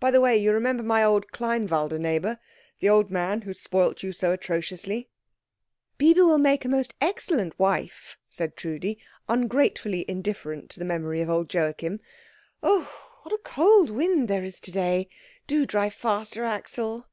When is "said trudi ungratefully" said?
8.30-10.06